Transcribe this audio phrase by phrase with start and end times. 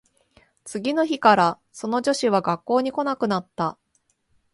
[0.63, 3.77] 次の日からその女子は学校に来なくなった